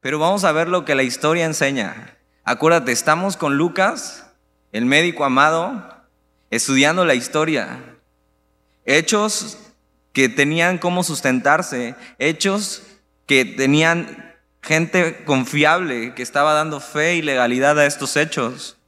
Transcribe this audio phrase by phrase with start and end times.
[0.00, 2.16] Pero vamos a ver lo que la historia enseña.
[2.44, 4.26] Acuérdate, estamos con Lucas,
[4.72, 5.94] el médico amado,
[6.50, 7.98] estudiando la historia.
[8.86, 9.58] Hechos
[10.12, 12.82] que tenían cómo sustentarse, hechos
[13.26, 18.78] que tenían gente confiable que estaba dando fe y legalidad a estos hechos.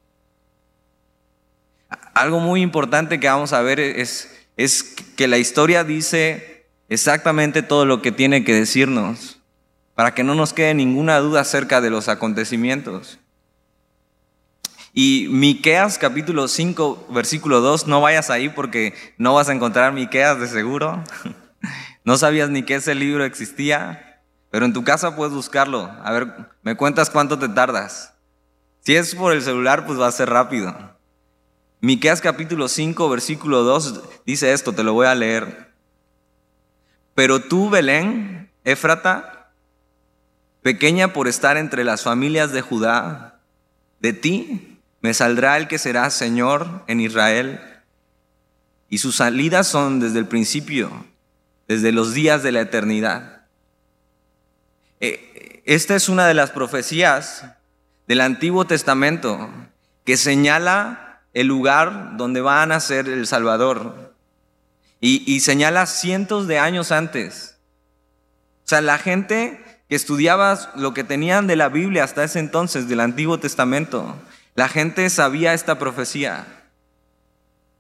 [2.15, 7.85] Algo muy importante que vamos a ver es, es que la historia dice exactamente todo
[7.85, 9.42] lo que tiene que decirnos,
[10.03, 13.21] para que no nos quede ninguna duda acerca de los acontecimientos.
[14.93, 20.41] Y Miqueas capítulo 5 versículo 2, no vayas ahí porque no vas a encontrar Miqueas
[20.41, 21.05] de seguro.
[22.05, 24.21] No sabías ni que ese libro existía,
[24.51, 25.89] pero en tu casa puedes buscarlo.
[26.03, 28.15] A ver, me cuentas cuánto te tardas.
[28.81, 30.99] Si es por el celular, pues va a ser rápido.
[31.81, 35.73] Miqueas capítulo 5 versículo 2 dice esto, te lo voy a leer.
[37.15, 39.42] Pero tú, Belén, Éfrata,
[40.63, 43.41] pequeña por estar entre las familias de Judá,
[44.01, 47.61] de ti me saldrá el que será Señor en Israel.
[48.89, 51.07] Y sus salidas son desde el principio,
[51.67, 53.47] desde los días de la eternidad.
[55.01, 57.45] Eh, esta es una de las profecías
[58.07, 59.51] del Antiguo Testamento
[60.05, 64.15] que señala el lugar donde va a nacer el Salvador.
[65.01, 67.59] Y, y señala cientos de años antes.
[68.65, 72.89] O sea, la gente que estudiaba lo que tenían de la Biblia hasta ese entonces,
[72.89, 74.17] del Antiguo Testamento,
[74.55, 76.47] la gente sabía esta profecía.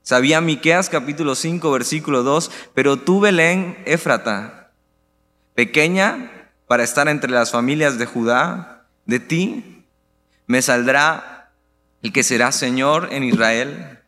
[0.03, 4.73] Sabía Miqueas capítulo 5 versículo 2, pero tú Belén Éfrata,
[5.55, 9.87] pequeña para estar entre las familias de Judá, de ti
[10.47, 11.51] me saldrá
[12.03, 14.01] el que será Señor en Israel.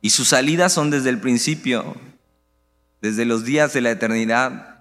[0.00, 1.94] Y sus salidas son desde el principio,
[3.00, 4.71] desde los días de la eternidad.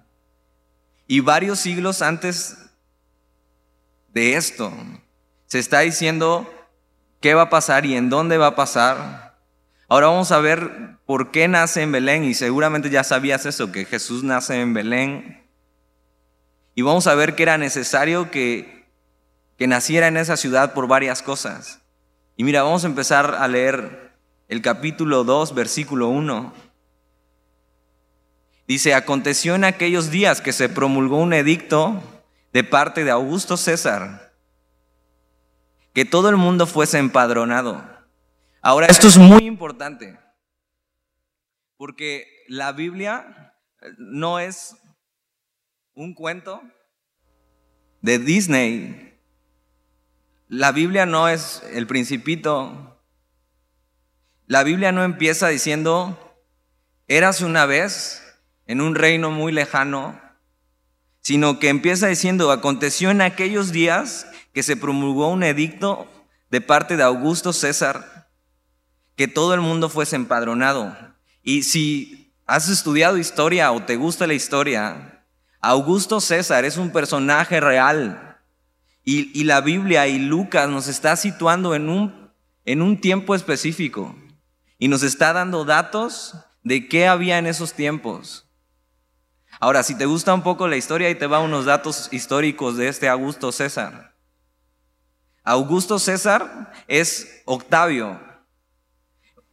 [1.08, 2.58] Y varios siglos antes
[4.14, 4.74] de esto,
[5.48, 6.50] se está diciendo
[7.20, 9.38] qué va a pasar y en dónde va a pasar.
[9.88, 13.86] Ahora vamos a ver por qué nace en Belén y seguramente ya sabías eso, que
[13.86, 15.44] Jesús nace en Belén.
[16.76, 18.86] Y vamos a ver que era necesario que,
[19.58, 21.82] que naciera en esa ciudad por varias cosas.
[22.38, 24.14] Y mira, vamos a empezar a leer
[24.48, 26.54] el capítulo 2, versículo 1.
[28.72, 32.02] Dice, aconteció en aquellos días que se promulgó un edicto
[32.54, 34.34] de parte de Augusto César
[35.94, 37.86] que todo el mundo fuese empadronado.
[38.62, 40.18] Ahora, esto es muy importante,
[41.76, 43.54] porque la Biblia
[43.98, 44.78] no es
[45.94, 46.62] un cuento
[48.00, 49.20] de Disney.
[50.48, 53.04] La Biblia no es el principito.
[54.48, 56.18] La Biblia no empieza diciendo,
[57.10, 58.30] eras una vez
[58.72, 60.18] en un reino muy lejano,
[61.20, 66.08] sino que empieza diciendo, aconteció en aquellos días que se promulgó un edicto
[66.50, 68.30] de parte de Augusto César
[69.18, 70.96] que todo el mundo fuese empadronado.
[71.44, 75.26] Y si has estudiado historia o te gusta la historia,
[75.60, 78.40] Augusto César es un personaje real.
[79.04, 82.32] Y, la Biblia y Lucas nos está situando en un,
[82.64, 84.16] en un tiempo específico.
[84.80, 88.48] Y nos está dando datos de qué había en esos tiempos.
[89.62, 92.88] Ahora, si te gusta un poco la historia, y te va unos datos históricos de
[92.88, 94.16] este Augusto César.
[95.44, 98.20] Augusto César es Octavio.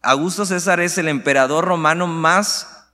[0.00, 2.90] Augusto César es el emperador romano más,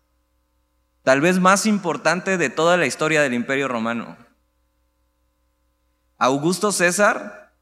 [1.04, 4.16] tal vez más importante de toda la historia del imperio romano.
[6.18, 7.52] Augusto César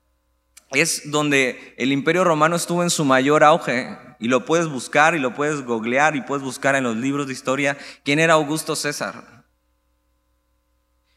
[0.71, 5.19] es donde el imperio romano estuvo en su mayor auge y lo puedes buscar y
[5.19, 9.42] lo puedes googlear y puedes buscar en los libros de historia quién era Augusto César.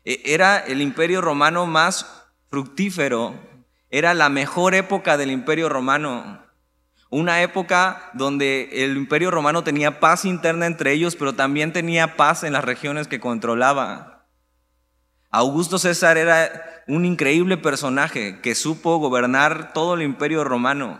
[0.05, 3.33] E, era el imperio romano más fructífero
[3.89, 6.43] era la mejor época del imperio romano.
[7.09, 12.43] Una época donde el imperio romano tenía paz interna entre ellos, pero también tenía paz
[12.43, 14.27] en las regiones que controlaba.
[15.29, 20.99] Augusto César era un increíble personaje que supo gobernar todo el imperio romano.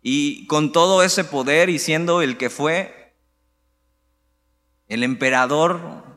[0.00, 3.16] Y con todo ese poder y siendo el que fue
[4.86, 6.13] el emperador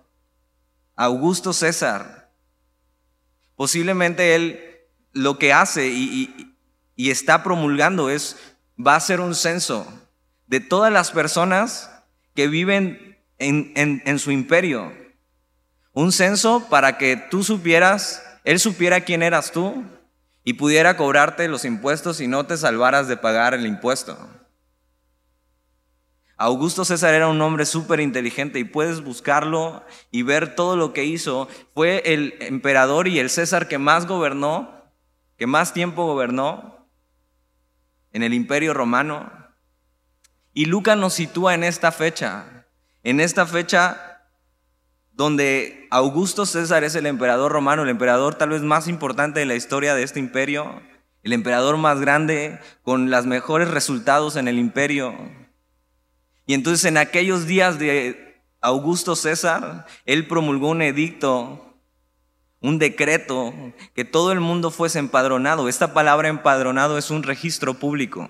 [0.98, 2.18] Augusto César,
[3.58, 4.64] Posiblemente él
[5.14, 6.56] lo que hace y,
[6.96, 8.38] está promulgando es,
[8.80, 9.86] va a ser un censo
[10.46, 11.90] de todas las personas
[12.36, 14.94] que viven en, en su imperio.
[15.92, 19.84] Un censo para que tú supieras, él supiera quién eras tú
[20.44, 24.18] y pudiera cobrarte los impuestos y no te salvaras de pagar el impuesto.
[26.38, 31.04] Augusto César era un hombre súper inteligente y puedes buscarlo y ver todo lo que
[31.04, 31.48] hizo.
[31.74, 34.86] Fue el emperador y el César que más gobernó,
[35.36, 36.88] que más tiempo gobernó
[38.12, 39.32] en el imperio romano.
[40.54, 42.68] Y Lucas nos sitúa en esta fecha,
[43.04, 44.22] en esta fecha
[45.14, 49.56] donde Augusto César es el emperador romano, el emperador tal vez más importante de la
[49.56, 50.84] historia de este imperio,
[51.24, 55.16] el emperador más grande, con los mejores resultados en el imperio.
[56.48, 61.78] Y entonces en aquellos días de Augusto César, él promulgó un edicto,
[62.62, 63.54] un decreto,
[63.94, 65.68] que todo el mundo fuese empadronado.
[65.68, 68.30] Esta palabra empadronado es un registro público.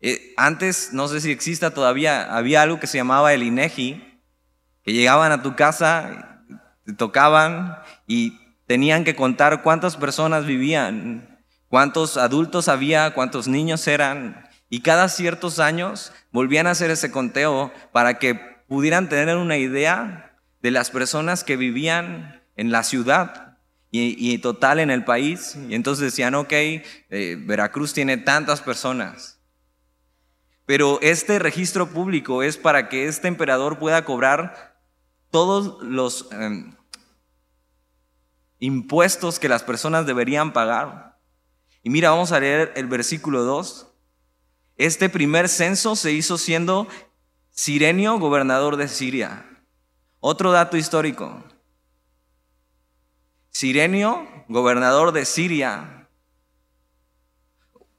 [0.00, 4.20] Eh, antes, no sé si exista todavía, había algo que se llamaba el INEGI,
[4.84, 6.44] que llegaban a tu casa,
[6.84, 14.49] te tocaban y tenían que contar cuántas personas vivían, cuántos adultos había, cuántos niños eran,
[14.70, 18.34] y cada ciertos años volvían a hacer ese conteo para que
[18.68, 23.58] pudieran tener una idea de las personas que vivían en la ciudad
[23.90, 25.58] y, total en el país.
[25.68, 29.40] Y entonces decían, ok, eh, Veracruz tiene tantas personas.
[30.66, 34.78] Pero este registro público es para que este emperador pueda cobrar
[35.32, 36.76] todos los em,
[38.60, 41.18] impuestos que las personas deberían pagar.
[41.82, 43.89] Y mira, vamos a leer el versículo 2.
[44.80, 46.88] Este primer censo se hizo siendo
[47.50, 49.44] Sirenio gobernador de Siria.
[50.20, 51.44] Otro dato histórico.
[53.50, 56.08] Sirenio, gobernador de Siria.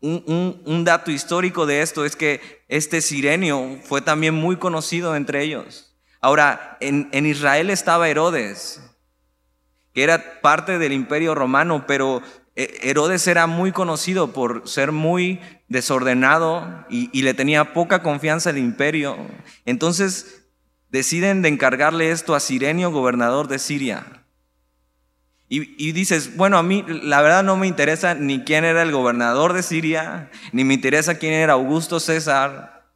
[0.02, 5.96] Un, dato histórico de esto es que este Sirenio fue también muy conocido entre ellos.
[6.20, 8.82] Ahora, en, en Israel estaba Herodes,
[9.94, 12.24] que era parte del imperio romano, pero
[12.56, 15.40] eh, Herodes era muy conocido por ser muy
[15.72, 19.18] desordenado y, le tenía poca confianza al imperio.
[19.66, 20.44] Entonces
[20.90, 24.26] deciden de encargarle esto a Sirenio, gobernador de Siria.
[25.48, 28.92] Y, y, dices, bueno, a mí la verdad no me interesa ni quién era el
[28.92, 32.90] gobernador de Siria, ni me interesa quién era Augusto César.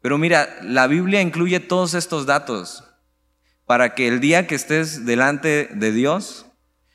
[0.00, 2.84] Pero mira, la Biblia incluye todos estos datos
[3.66, 6.46] para que el día que estés delante de Dios,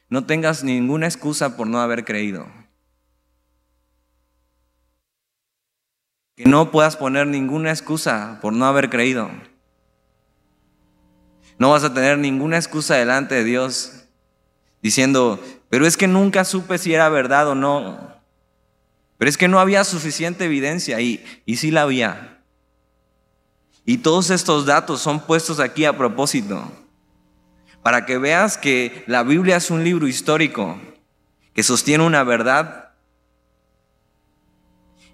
[0.09, 2.47] no tengas ninguna excusa por no haber creído.
[6.35, 9.30] Que no puedas poner ninguna excusa por no haber creído.
[11.59, 14.06] No vas a tener ninguna excusa delante de Dios
[14.81, 15.39] diciendo,
[15.69, 18.13] pero es que nunca supe si era verdad o no.
[19.18, 22.44] Pero es que no había suficiente evidencia y, y sí la había.
[23.86, 26.71] Y todos estos datos son puestos aquí a propósito
[27.83, 30.79] para que veas que la Biblia es un libro histórico
[31.53, 32.82] que sostiene una verdad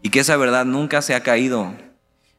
[0.02, 1.74] y que esa verdad nunca se ha caído.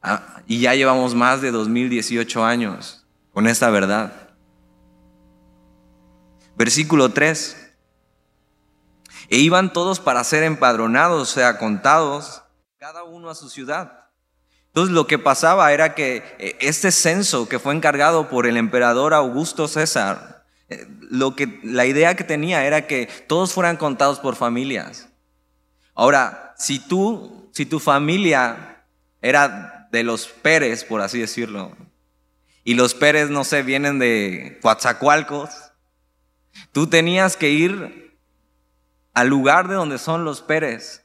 [0.03, 4.13] Ah, y ya llevamos más de 2018 años con esta verdad.
[6.57, 7.57] Versículo 3.
[9.29, 12.43] E iban todos para ser empadronados, o sea, contados,
[12.79, 14.01] cada uno a su ciudad.
[14.69, 19.15] Entonces lo que pasaba era que eh, este censo que fue encargado por el emperador
[19.15, 24.37] Augusto César, eh, lo que, la idea que tenía era que todos fueran contados por
[24.37, 25.09] familias.
[25.95, 28.85] Ahora, si tú, si tu familia
[29.23, 31.77] era de los Pérez, por así decirlo,
[32.65, 35.51] y los Pérez, no sé, vienen de Coatzacoalcos,
[36.73, 38.19] tú tenías que ir
[39.15, 41.01] al lugar de donde son los Pérez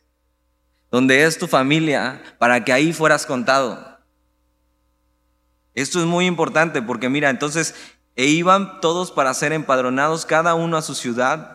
[0.95, 3.99] donde es tu familia, para que ahí fueras contado.
[5.73, 7.75] Esto es muy importante porque mira, entonces,
[8.15, 11.54] e iban todos para ser empadronados, cada uno a su ciudad.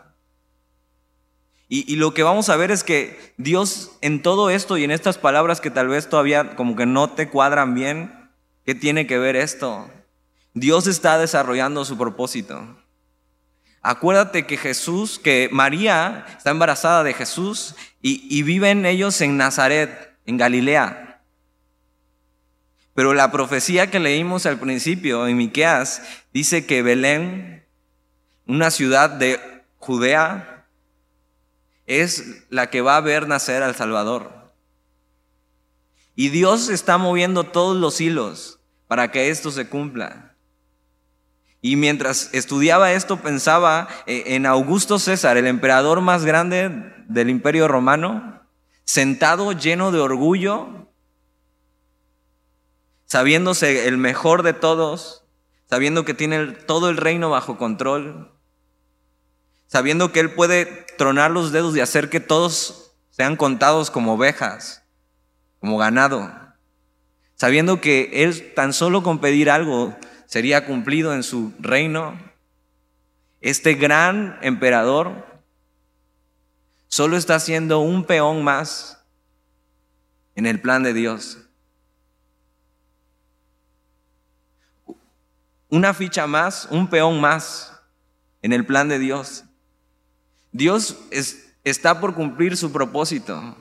[1.72, 4.90] Y, y, lo que vamos a ver es que Dios en todo esto y en
[4.90, 8.28] estas palabras que tal vez todavía como que no te cuadran bien,
[8.66, 9.88] ¿qué tiene que ver esto?
[10.52, 12.76] Dios está desarrollando su propósito.
[13.82, 20.36] Acuérdate que Jesús, que María está embarazada de Jesús y, viven ellos en Nazaret, en
[20.36, 21.22] Galilea.
[22.94, 26.02] Pero la profecía que leímos al principio en Miqueas
[26.34, 27.64] dice que Belén,
[28.46, 29.40] una ciudad de
[29.78, 30.49] Judea,
[31.90, 34.52] es la que va a ver nacer al Salvador.
[36.14, 40.36] Y Dios está moviendo todos los hilos para que esto se cumpla.
[41.60, 47.66] Y mientras estudiaba esto pensaba eh, en Augusto César, el emperador más grande del imperio
[47.66, 48.40] romano,
[48.84, 50.92] sentado lleno de orgullo,
[53.06, 55.24] sabiéndose el mejor de todos,
[55.68, 58.32] sabiendo que tiene todo el reino bajo control,
[59.70, 60.66] sabiendo que él puede
[60.98, 64.82] tronar los dedos y hacer que todos sean contados como ovejas,
[65.60, 66.50] como ganado
[67.40, 69.96] sabiendo que Él tan solo con pedir algo
[70.26, 72.20] sería cumplido en su reino,
[73.40, 75.40] este gran emperador
[76.86, 79.02] solo está haciendo un peón más
[80.34, 81.38] en el plan de Dios.
[85.70, 87.80] Una ficha más, un peón más
[88.42, 89.44] en el plan de Dios.
[90.52, 90.98] Dios
[91.64, 93.56] está por cumplir su propósito.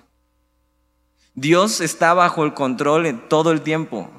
[1.35, 4.11] Dios está bajo el control todo el tiempo.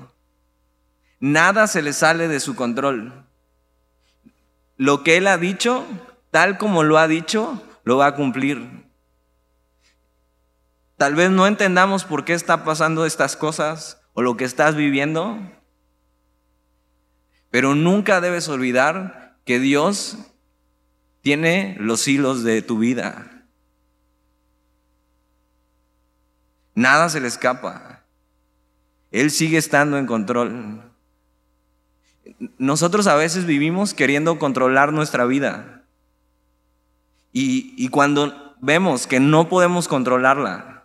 [1.18, 3.26] Nada se le sale de su control.
[4.76, 5.84] Lo que Él ha dicho,
[6.30, 8.88] tal como lo ha dicho, lo va a cumplir.
[10.96, 15.38] Tal vez no entendamos por qué está pasando estas cosas o lo que estás viviendo,
[17.50, 20.18] pero nunca debes olvidar que Dios
[21.22, 23.46] tiene los hilos de tu vida.
[26.74, 28.04] Nada se le escapa.
[29.10, 30.82] Él sigue estando en control.
[32.58, 35.84] Nosotros a veces vivimos queriendo controlar nuestra vida.
[37.32, 40.84] Y, y, cuando vemos que no podemos controlarla,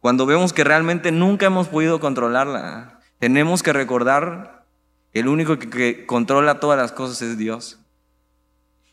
[0.00, 4.64] cuando vemos que realmente nunca hemos podido controlarla, tenemos que recordar
[5.12, 7.79] el único que controla todas las cosas es Dios.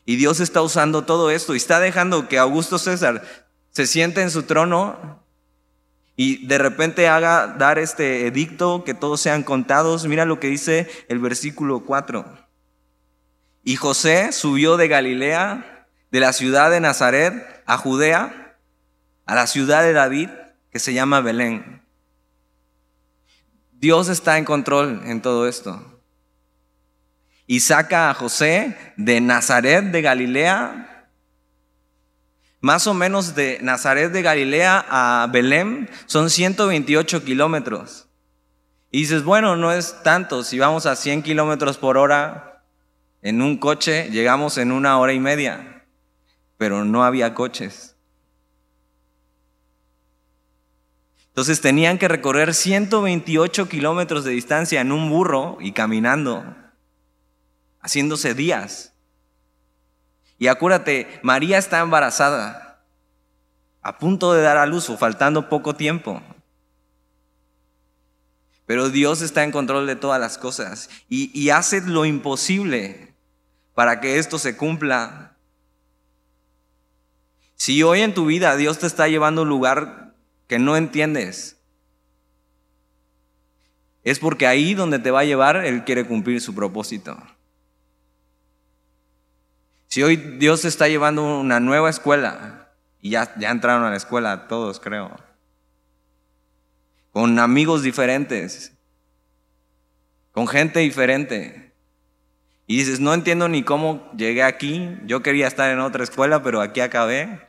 [0.08, 3.22] Y Dios está usando todo esto y está dejando que Augusto César
[3.68, 5.22] se siente en su trono
[6.16, 10.06] y de repente haga dar este edicto que todos sean contados.
[10.06, 12.24] Mira lo que dice el versículo 4.
[13.64, 18.56] Y José subió de Galilea, de la ciudad de Nazaret, a Judea,
[19.26, 20.30] a la ciudad de David,
[20.70, 21.82] que se llama Belén.
[23.72, 25.97] Dios está en control en todo esto
[27.48, 31.08] y saca a José de Nazaret de Galilea.
[32.60, 38.06] Más o menos de Nazaret de Galilea a Belén son 128 kilómetros.
[38.90, 42.64] Y dices, bueno, no es tanto, si vamos a 100 kilómetros por hora
[43.22, 45.86] en un coche, llegamos en una hora y media,
[46.58, 47.96] pero no había coches.
[51.28, 56.44] Entonces tenían que recorrer 128 kilómetros de distancia en un burro y caminando
[57.80, 58.92] haciéndose días.
[60.38, 62.84] Y acuérdate, María está embarazada,
[63.82, 66.22] a punto de dar a luz o faltando poco tiempo.
[68.66, 73.14] Pero Dios está en control de todas las cosas y, y hace lo imposible
[73.74, 75.36] para que esto se cumpla.
[77.56, 80.14] Si hoy en tu vida Dios te está llevando a un lugar
[80.46, 81.58] que no entiendes,
[84.04, 87.16] es porque ahí donde te va a llevar Él quiere cumplir su propósito.
[89.88, 94.46] Si hoy Dios está llevando una nueva escuela, y ya, ya entraron a la escuela
[94.46, 95.18] todos, creo,
[97.10, 98.76] con amigos diferentes,
[100.32, 101.74] con gente diferente,
[102.66, 106.60] y dices, no entiendo ni cómo llegué aquí, yo quería estar en otra escuela, pero
[106.60, 107.48] aquí acabé.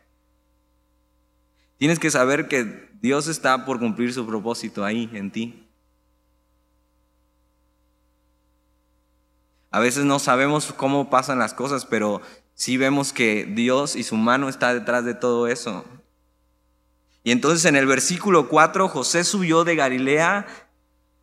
[1.77, 5.68] Tienes que saber que Dios está por cumplir su propósito ahí, en ti.
[9.71, 12.21] A veces no sabemos cómo pasan las cosas, pero
[12.53, 15.85] sí vemos que Dios y su mano está detrás de todo eso.
[17.23, 20.47] Y entonces en el versículo 4, José subió de Galilea,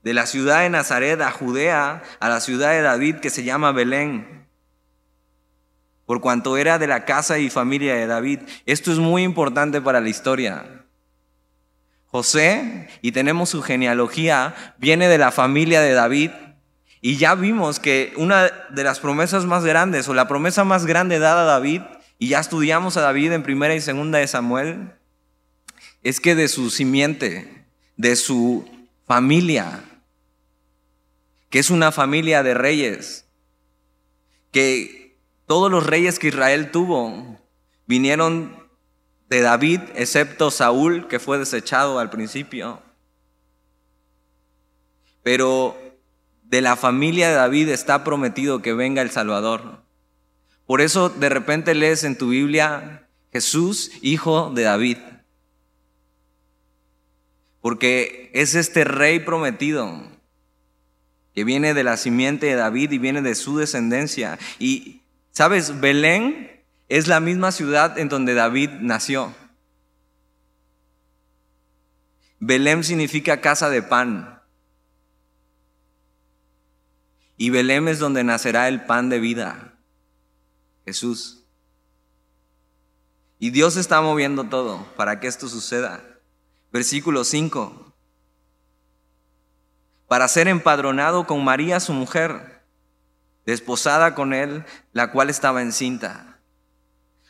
[0.03, 3.73] de la ciudad de Nazaret a Judea, a la ciudad de David que se llama
[3.73, 4.47] Belén,
[6.05, 8.41] por cuanto era de la casa y familia de David.
[8.65, 10.85] Esto es muy importante para la historia.
[12.07, 16.31] José, y tenemos su genealogía, viene de la familia de David,
[17.01, 21.19] y ya vimos que una de las promesas más grandes o la promesa más grande
[21.19, 21.83] dada a David,
[22.19, 24.93] y ya estudiamos a David en primera y segunda de Samuel,
[26.03, 28.69] es que de su simiente, de su
[29.07, 29.85] familia,
[31.51, 33.27] que es una familia de reyes,
[34.51, 37.39] que todos los reyes que Israel tuvo
[37.87, 38.67] vinieron
[39.29, 42.81] de David, excepto Saúl, que fue desechado al principio.
[45.23, 45.77] Pero
[46.49, 49.83] de la familia de David está prometido que venga el Salvador.
[50.67, 54.99] Por eso de repente lees en tu Biblia Jesús, hijo de David.
[57.61, 60.03] Porque es este rey prometido
[61.35, 64.39] que viene de la simiente de David y viene de su descendencia.
[64.59, 65.81] Y, ¿sabes?
[65.81, 69.35] Belén es la misma ciudad en donde David nació.
[72.39, 74.36] Belén significa casa de pan.
[77.37, 79.75] Y Belén es donde nacerá el pan de vida,
[80.85, 81.45] Jesús.
[83.39, 86.03] Y Dios está moviendo todo para que esto suceda.
[86.73, 87.83] Versículo 5.
[90.09, 92.63] para ser empadronado con María, su mujer,
[93.45, 96.39] desposada con él, la cual estaba encinta.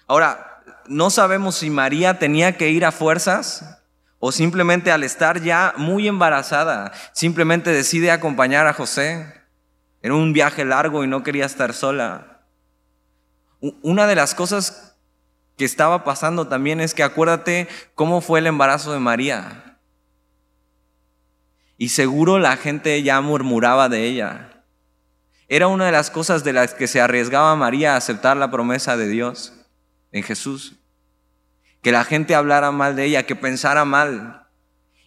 [0.06, 3.82] Ahora, no sabemos si María tenía que ir a fuerzas
[4.18, 9.32] o simplemente al estar ya muy embarazada, simplemente decide acompañar a José.
[10.06, 12.44] Era un viaje largo y no quería estar sola.
[13.82, 14.96] Una de las cosas
[15.56, 19.80] que estaba pasando también es que acuérdate cómo fue el embarazo de María.
[21.76, 24.62] Y seguro la gente ya murmuraba de ella.
[25.48, 28.96] Era una de las cosas de las que se arriesgaba María a aceptar la promesa
[28.96, 29.54] de Dios
[30.12, 30.76] en Jesús.
[31.82, 34.46] Que la gente hablara mal de ella, que pensara mal.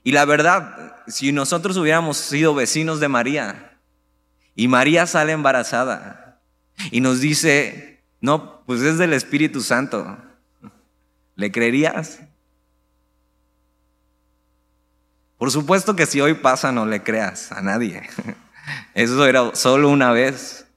[0.03, 3.68] Y la verdad, si nosotros hubiéramos sido vecinos de María
[4.59, 6.41] y María sale embarazada
[6.91, 10.17] y nos dice, no, pues es del Espíritu Santo,
[11.37, 12.19] ¿le creerías?
[15.37, 18.01] Por supuesto que si hoy pasa no le creas a nadie.
[18.95, 20.67] Eso era solo una vez.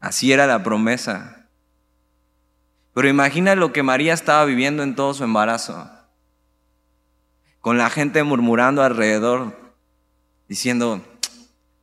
[0.00, 1.46] Así era la promesa.
[2.94, 5.90] Pero imagina lo que María estaba viviendo en todo su embarazo.
[7.60, 9.74] Con la gente murmurando alrededor,
[10.48, 11.04] diciendo,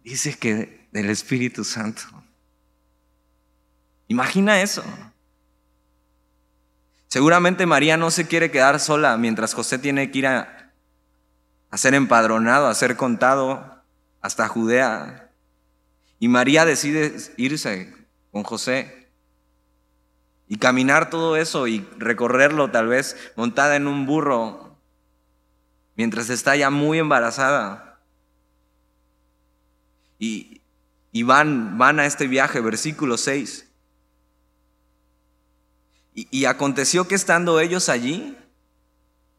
[0.04, 2.04] dice que del Espíritu Santo.
[4.08, 4.82] Imagina eso.
[7.10, 10.72] Seguramente María no se quiere quedar sola mientras José tiene que ir a,
[11.74, 13.84] ser empadronado, a ser contado
[14.22, 15.32] hasta Judea.
[16.18, 17.94] Y María decide irse
[18.32, 19.10] con José
[20.48, 24.78] y caminar todo eso y recorrerlo tal vez montada en un burro
[25.98, 28.00] mientras está ya muy embarazada.
[30.20, 30.55] Y,
[31.16, 33.72] y van, van a este viaje, versículo 6.
[36.14, 38.38] Y, y aconteció que estando ellos allí,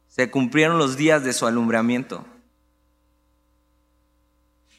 [0.08, 2.24] se cumplieron los días de su alumbramiento.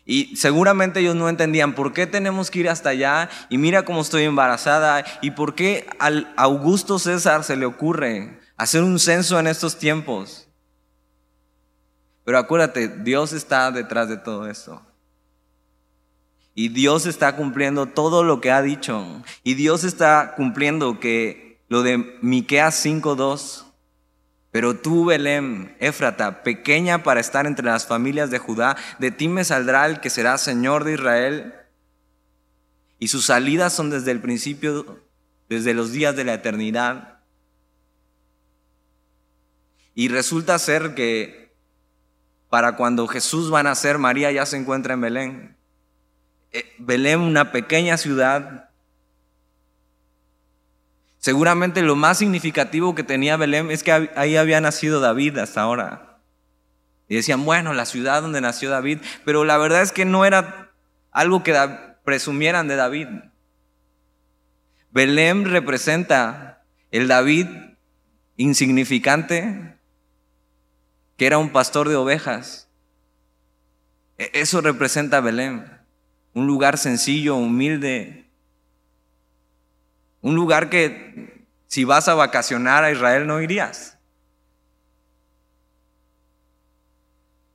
[0.06, 4.02] Y seguramente ellos no entendían por qué tenemos que ir hasta allá y mira cómo
[4.02, 9.46] estoy embarazada y por qué al Augusto César se le ocurre hacer un censo en
[9.46, 10.48] estos tiempos.
[12.24, 14.87] Pero acuérdate, Dios está detrás de todo esto.
[16.58, 19.22] Y Dios está cumpliendo todo lo que ha dicho.
[19.44, 23.66] Y Dios está cumpliendo que lo de Miqueas 5:2
[24.50, 29.44] pero tú, Belén, Éfrata, pequeña para estar entre las familias de Judá, de ti me
[29.44, 31.54] saldrá el que será Señor de Israel.
[32.98, 35.04] Y sus salidas son desde el principio,
[35.50, 37.20] desde los días de la eternidad.
[39.94, 41.56] Y resulta ser que
[42.50, 45.57] para cuando Jesús va a nacer, María ya se encuentra en Belén.
[46.52, 48.68] Eh, Belén, una pequeña ciudad
[51.28, 56.20] Seguramente lo más significativo que tenía Belén es que ahí había nacido David hasta ahora.
[57.10, 60.72] Y decían, bueno, la ciudad donde nació David, pero la verdad es que no era
[61.12, 61.54] algo que
[62.06, 63.08] presumieran de David.
[64.92, 67.48] Belén representa el David
[68.38, 69.78] insignificante,
[71.18, 72.70] que era un pastor de ovejas.
[74.18, 75.77] E-, eso representa Belén,
[76.38, 78.30] un lugar sencillo, humilde,
[80.22, 83.98] un lugar que si vas a vacacionar a Israel no irías.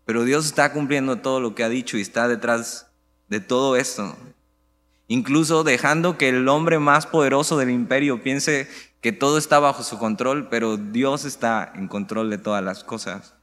[0.05, 2.91] Pero Dios está cumpliendo todo lo que ha dicho y está detrás
[3.29, 4.17] de todo esto.
[5.07, 8.69] Incluso dejando que el hombre más poderoso del imperio piense
[9.01, 13.35] que todo está bajo su control, pero Dios está en control de todas las cosas.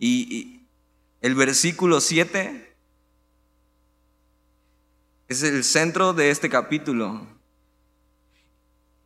[0.00, 0.66] Y,
[1.20, 2.63] el versículo 7
[5.34, 7.26] es el centro de este capítulo.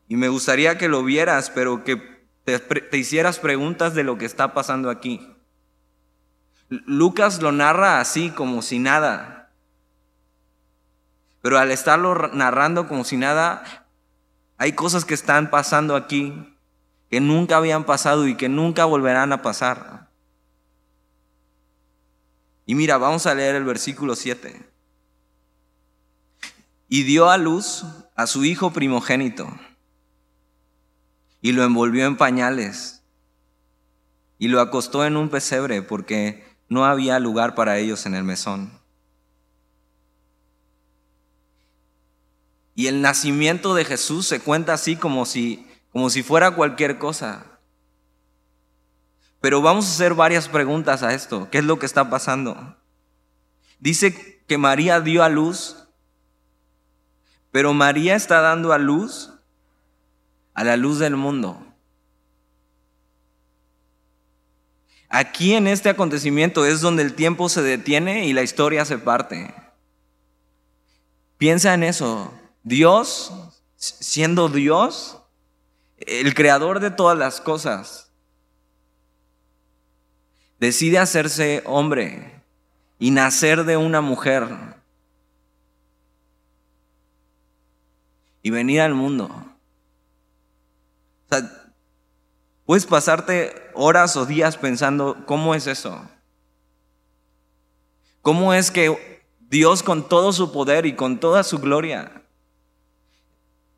[0.08, 1.96] Y me gustaría que lo vieras, pero que
[2.44, 5.34] te, hicieras preguntas de lo que está pasando aquí.
[6.68, 9.52] Lucas lo narra así, como si nada.
[11.40, 13.86] Pero al estarlo narrando como si nada,
[14.58, 16.54] hay cosas que están pasando aquí
[17.10, 20.10] que nunca habían pasado y que nunca volverán a pasar.
[22.66, 24.77] Y mira, vamos a leer el versículo 7
[26.88, 29.48] y dio a luz a su hijo primogénito
[31.40, 33.04] y lo envolvió en pañales
[34.38, 38.72] y lo acostó en un pesebre porque no había lugar para ellos en el mesón.
[42.74, 47.58] Y el nacimiento de Jesús se cuenta así como si, como si fuera cualquier cosa.
[49.40, 51.48] Pero vamos a hacer varias preguntas a esto.
[51.50, 52.76] ¿Qué es lo que está pasando?
[53.80, 55.77] Dice que María dio a luz
[57.50, 59.32] pero María está dando a luz
[60.58, 61.56] a la luz del mundo.
[65.08, 69.54] Aquí en este acontecimiento es donde el tiempo se detiene y la historia se parte.
[71.36, 72.34] Piensa en eso.
[72.64, 73.32] Dios,
[73.76, 75.22] siendo Dios,
[75.98, 78.10] el creador de todas las cosas,
[80.58, 82.42] decide hacerse hombre
[82.98, 84.77] y nacer de una mujer
[88.48, 89.26] y venir al mundo.
[91.26, 91.72] O sea,
[92.64, 96.02] puedes pasarte horas o días pensando, ¿cómo es eso?
[98.22, 102.18] ¿Cómo es que Dios con todo su poder y con toda su gloria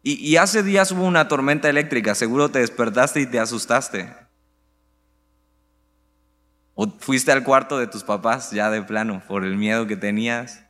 [0.02, 4.11] y, hace días hubo una tormenta eléctrica, seguro te despertaste y te asustaste.
[6.74, 10.64] O fuiste al cuarto de tus papás ya de plano por el miedo que tenías.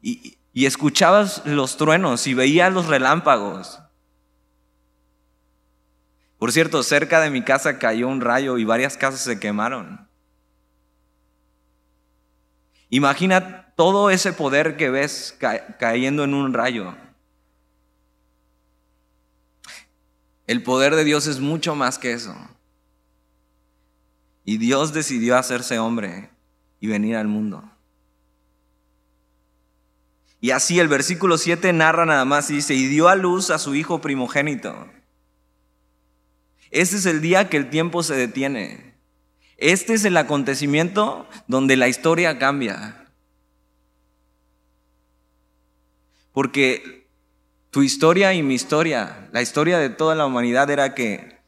[0.00, 3.80] Y, y escuchabas los truenos y veías los relámpagos.
[6.38, 10.08] Por cierto, cerca de mi casa cayó un rayo y varias casas se quemaron.
[12.88, 15.36] Imagina todo ese poder que ves
[15.80, 16.94] cayendo en un rayo.
[20.46, 22.36] El poder de Dios es mucho más que eso.
[24.44, 26.30] Y Dios decidió hacerse hombre
[26.78, 27.73] y venir al mundo.
[30.44, 33.58] Y así el versículo 7 narra nada más y dice, y dio a luz a
[33.58, 34.90] su hijo primogénito.
[36.70, 38.94] Este es el día que el tiempo se detiene.
[39.56, 43.06] Este es el acontecimiento donde la historia cambia.
[46.34, 47.08] Porque
[47.70, 51.38] tu historia y mi historia, la historia de toda la humanidad era que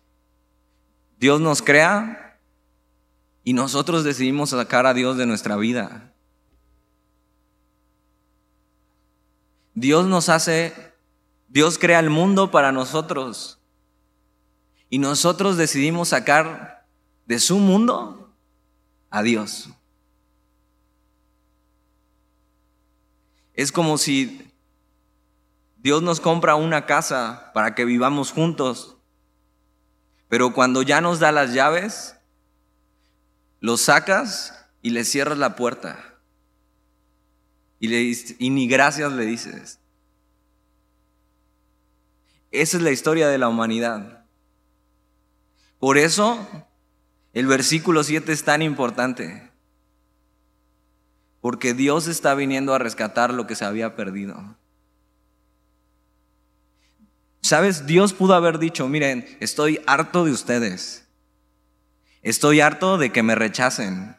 [1.19, 2.41] Dios nos crea
[3.45, 6.16] y nosotros decidimos sacar a Dios de nuestra vida.
[9.77, 10.73] Dios nos hace,
[11.49, 13.61] Dios crea el mundo para nosotros
[14.89, 16.89] y nosotros decidimos sacar
[17.27, 18.35] de su mundo
[19.11, 19.69] a Dios.
[23.53, 24.51] Es como si
[25.77, 28.97] Dios nos compra una casa para que vivamos juntos,
[30.29, 32.17] pero cuando ya nos da las llaves,
[33.61, 36.16] lo sacas y le cierras la puerta.
[37.79, 39.81] Y, le, y ni gracias le dices.
[42.51, 44.25] Esa es la historia de la humanidad.
[45.79, 46.67] Por eso
[47.33, 49.51] el versículo 7 es tan importante.
[51.41, 54.57] Porque Dios está viniendo a rescatar lo que se había perdido.
[57.43, 61.07] Sabes, Dios pudo haber dicho, miren, estoy harto de ustedes.
[62.23, 64.17] Estoy harto de que me rechacen.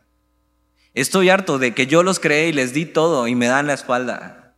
[0.99, 3.73] Estoy harto de que yo los creé y les di todo y me dan la
[3.73, 4.55] espalda.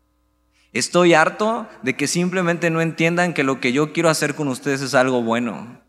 [0.72, 4.82] Estoy harto de que simplemente no entiendan que lo que yo quiero hacer con ustedes
[4.82, 5.82] es algo bueno.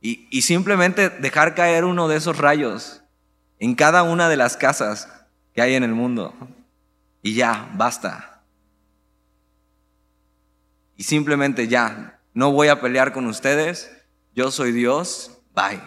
[0.00, 3.02] Y, y simplemente dejar caer uno de esos rayos
[3.58, 5.08] en cada una de las casas
[5.54, 6.34] que hay en el mundo.
[7.22, 8.30] Y ya, basta
[11.00, 13.90] y simplemente ya, no voy a pelear con ustedes,
[14.34, 15.80] yo soy Dios, bye.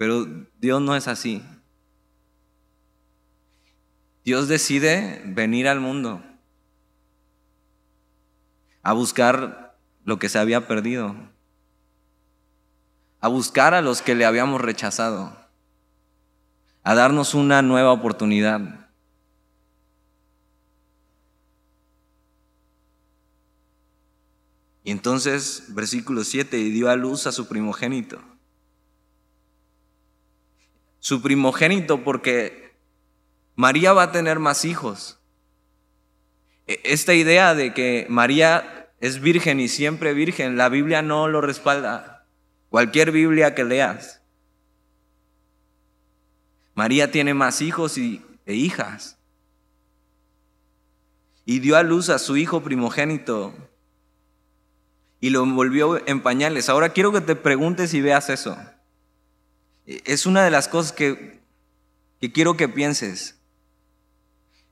[0.00, 0.26] Pero
[0.58, 1.44] Dios no es así.
[4.24, 6.24] Dios decide venir al mundo
[8.82, 11.14] a buscar lo que se había perdido,
[13.20, 15.36] a buscar a los que le habíamos rechazado,
[16.82, 18.88] a darnos una nueva oportunidad.
[24.82, 28.39] Y entonces, versículo 7, y dio a luz a su primogénito.
[31.00, 32.72] Su primogénito porque
[33.56, 35.20] María va a tener más hijos.
[36.66, 41.40] E, esta idea de que María es virgen y siempre virgen, la Biblia no lo
[41.40, 42.26] respalda.
[42.68, 44.22] Cualquier Biblia que leas.
[46.74, 49.18] María tiene más hijos y, e hijas.
[51.44, 53.52] Y dio a luz a su hijo primogénito,
[55.20, 56.68] y lo envolvió en pañales.
[56.68, 58.56] Ahora quiero que te preguntes y veas eso.
[60.04, 61.40] Es una de las cosas que,
[62.20, 63.40] que quiero que pienses.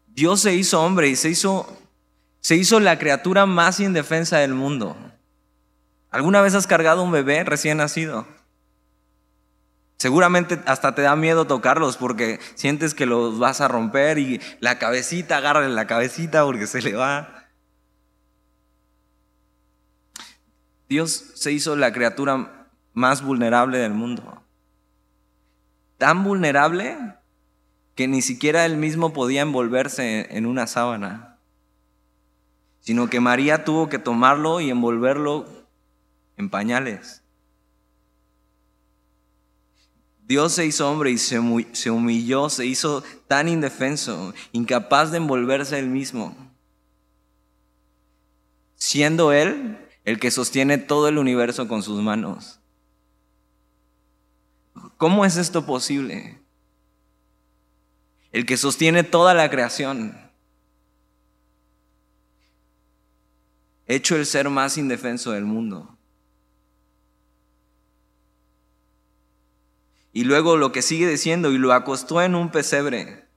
[0.07, 1.77] Dios se hizo hombre y se hizo,
[2.41, 4.97] se hizo la criatura más indefensa del mundo.
[6.11, 8.27] ¿Alguna vez has cargado un bebé recién nacido?
[9.97, 14.79] Seguramente hasta te da miedo tocarlos porque sientes que los vas a romper y la
[14.79, 17.49] cabecita, agárrale la cabecita porque se le va.
[20.89, 24.43] Dios se hizo la criatura más vulnerable del mundo.
[25.99, 26.97] Tan vulnerable
[27.95, 31.39] que ni siquiera él mismo podía envolverse en una sábana,
[32.81, 35.47] sino que María tuvo que tomarlo y envolverlo
[36.37, 37.23] en pañales.
[40.29, 45.89] Dios se hizo hombre y se humilló, se hizo tan indefenso, incapaz de envolverse él
[45.89, 46.37] mismo,
[48.77, 52.61] siendo Él el que sostiene todo el universo con sus manos.
[54.99, 56.43] ¿Cómo es esto posible?
[58.33, 60.31] El que sostiene toda la creación,
[63.87, 65.97] hecho el ser más indefenso del mundo.
[70.13, 73.29] Y luego lo que sigue diciendo, y lo acostó en un pesebre.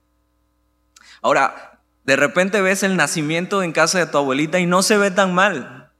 [1.21, 5.11] Ahora, de repente ves el nacimiento en casa de tu abuelita y no se ve
[5.11, 5.93] tan mal.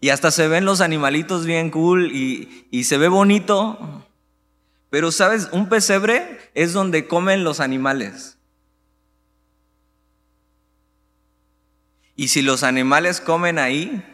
[0.00, 4.01] Y hasta se ven los animalitos bien cool y, y se ve bonito.
[4.92, 8.36] Pero sabes, un pesebre es donde comen los animales.
[12.14, 14.04] Y si los animales comen ahí,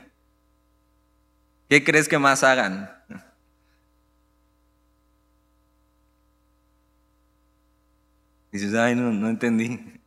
[1.68, 2.92] ¿qué crees que más hagan?
[8.52, 10.00] Dices, ay, no, no entendí.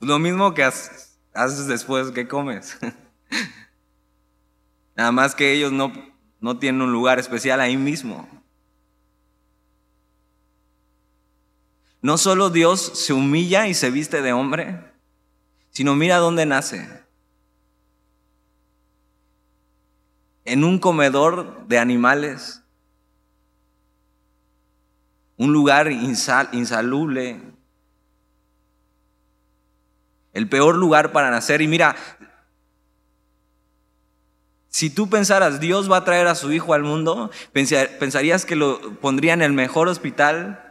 [0.00, 2.76] Lo mismo que haces después que comes.
[4.96, 5.92] Nada más que ellos no,
[6.40, 8.35] no tienen un lugar especial ahí mismo.
[12.06, 14.80] No solo Dios se humilla y se viste de hombre,
[15.70, 16.88] sino mira dónde nace.
[20.44, 22.62] En un comedor de animales
[25.36, 27.42] un lugar insalubre,
[30.32, 31.60] el peor lugar para nacer.
[31.60, 31.96] Y mira,
[34.68, 39.00] si tú pensaras, Dios va a traer a su hijo al mundo, pensarías que lo
[39.00, 40.65] pondría en el mejor hospital,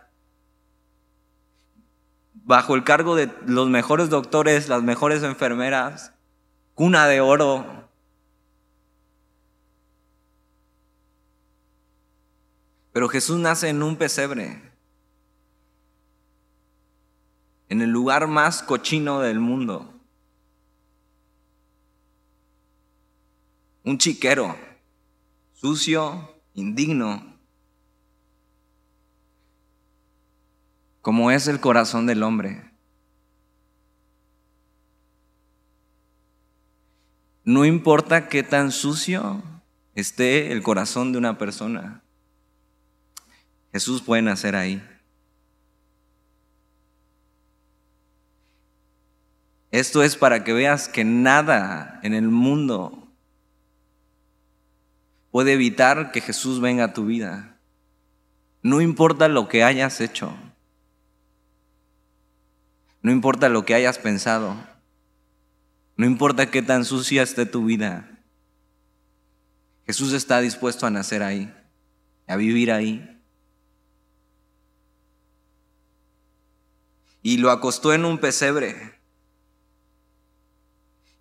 [2.45, 6.13] bajo el cargo de los mejores doctores, las mejores enfermeras,
[6.73, 7.85] cuna de oro,
[12.95, 14.71] Pero Jesús nace en un pesebre,
[17.67, 19.93] en el lugar más cochino del mundo.
[23.83, 24.55] Un chiquero,
[25.51, 27.34] sucio, indigno,
[31.05, 32.63] como es el corazón del hombre.
[37.43, 39.43] No importa qué tan sucio
[39.93, 42.01] esté el corazón de una persona.
[43.71, 44.83] Jesús puede nacer ahí.
[49.69, 53.13] Esto es para que veas que nada en el mundo
[55.29, 57.59] puede evitar que Jesús venga a tu vida.
[58.63, 60.35] No importa lo que hayas hecho.
[63.05, 64.57] No importa lo que hayas pensado.
[65.95, 68.19] No importa qué tan sucia esté tu vida.
[69.85, 71.53] Jesús está dispuesto a nacer ahí,
[72.25, 73.15] a vivir ahí.
[77.25, 78.99] y lo acostó en un pesebre.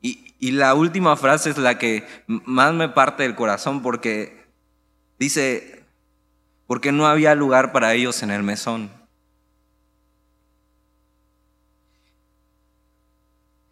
[0.03, 4.45] Y, la última frase es la que más me parte del corazón porque
[5.19, 5.83] dice,
[6.67, 8.91] porque no había lugar para ellos en el mesón.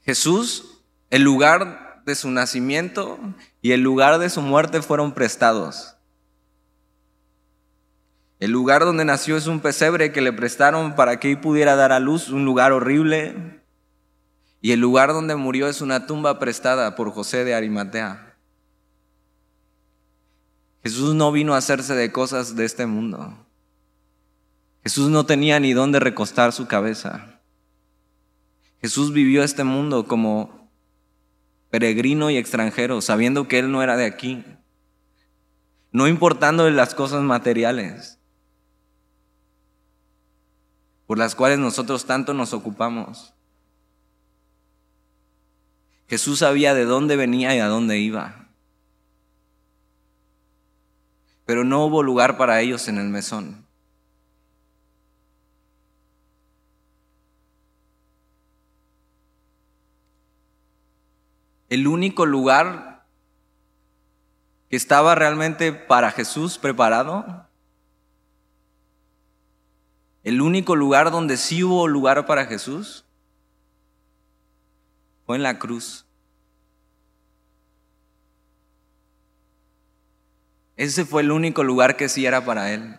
[0.03, 3.19] Jesús, el lugar de su nacimiento
[3.61, 5.97] y el lugar de su muerte fueron prestados.
[8.41, 12.01] El lugar donde nació es un pesebre que le prestaron para que pudiera dar a
[12.01, 13.63] luz, un lugar horrible.
[14.61, 18.37] Y el lugar donde murió es una tumba prestada por José de Arimatea.
[20.83, 23.47] Jesús no vino a hacerse de cosas de este mundo.
[24.83, 27.32] Jesús no tenía ni dónde recostar su cabeza.
[28.83, 30.71] Jesús vivió este mundo como
[31.71, 34.45] peregrino y extranjero, sabiendo que Él no era de aquí,
[35.91, 38.19] no importándole las cosas materiales
[41.13, 43.35] por las cuales nosotros tanto nos ocupamos.
[46.09, 48.49] Jesús sabía de dónde venía y a dónde iba.
[51.45, 53.62] Pero no hubo lugar para ellos en el mesón.
[61.73, 63.07] El único lugar
[64.69, 67.49] que estaba realmente para Jesús preparado
[70.23, 73.07] el único lugar donde sí hubo lugar para Jesús
[75.25, 76.05] fue en la cruz.
[80.77, 82.99] Ese fue el único lugar que sí era para Él.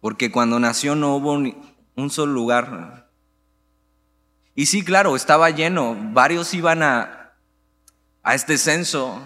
[0.00, 3.07] Porque cuando nació no hubo un solo lugar.
[4.58, 5.96] Y sí, claro, estaba lleno.
[6.10, 7.32] Varios iban a,
[8.24, 9.22] a este censo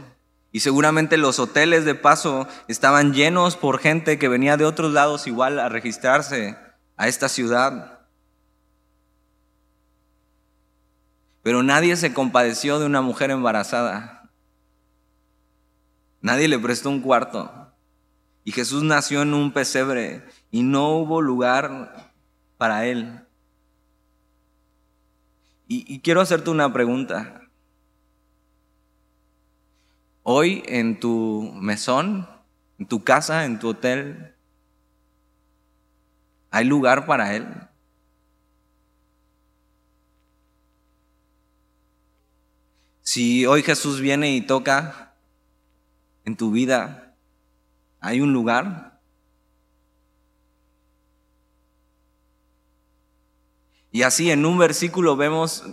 [0.50, 5.26] y seguramente los hoteles de paso estaban llenos por gente que venía de otros lados
[5.26, 6.58] igual a registrarse
[6.98, 8.00] a esta ciudad.
[11.42, 14.30] Pero nadie se compadeció de una mujer embarazada.
[16.20, 17.72] Nadie le prestó un cuarto.
[18.44, 22.12] Y Jesús nació en un pesebre y no hubo lugar
[22.58, 23.26] para él.
[25.74, 27.48] Y, quiero hacerte una pregunta.
[30.22, 32.28] Hoy en tu mesón,
[32.78, 34.36] en tu casa, en tu hotel,
[36.50, 37.46] ¿hay lugar para Él?
[43.00, 45.14] Si hoy Jesús viene y toca
[46.26, 47.16] en tu vida,
[47.98, 48.91] ¿hay un lugar?
[53.92, 55.64] Y así en un versículo vemos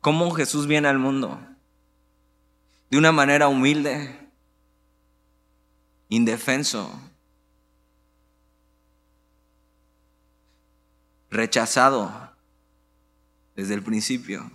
[0.00, 1.40] cómo Jesús viene al mundo
[2.90, 4.30] de una manera humilde,
[6.10, 6.92] indefenso,
[11.30, 12.36] rechazado
[13.56, 14.50] desde el principio.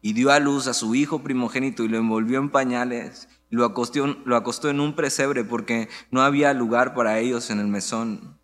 [0.00, 4.06] Y dio a luz a su hijo primogénito y lo envolvió en pañales lo acostó,
[4.24, 8.36] lo acostó en un presebre porque no había lugar para ellos en el mesón.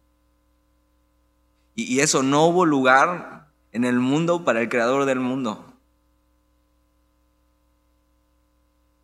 [1.75, 5.75] Y, eso no hubo lugar en el mundo para el creador del mundo.